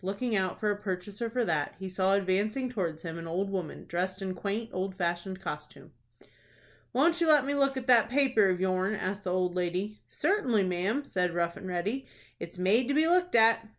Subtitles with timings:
[0.03, 3.85] Looking out for a purchaser for that, he saw advancing towards him an old woman,
[3.87, 5.91] dressed in quaint, old fashioned costume.
[6.91, 9.99] "Won't you let me look at that paper of yourn?" asked the old lady.
[10.09, 12.07] "Certainly, ma'am," said Rough and Ready;
[12.39, 13.69] "it's made to be looked at."